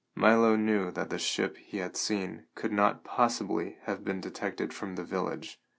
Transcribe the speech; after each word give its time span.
Milo 0.15 0.55
knew 0.55 0.89
that 0.89 1.11
the 1.11 1.19
ship 1.19 1.57
he 1.57 1.77
had 1.77 1.95
seen 1.95 2.47
could 2.55 2.71
not 2.71 3.03
possibly 3.03 3.77
have 3.83 4.03
been 4.03 4.19
detected 4.19 4.73
from 4.73 4.95
the 4.95 5.03
village. 5.03 5.61